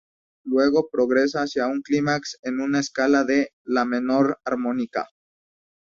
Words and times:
Luego 0.45 0.89
progresa 0.89 1.43
hacia 1.43 1.67
un 1.67 1.83
clímax 1.83 2.39
en 2.41 2.59
una 2.59 2.79
escala 2.79 3.23
de 3.23 3.51
"la" 3.65 3.85
menor 3.85 4.39
armónica. 4.45 5.07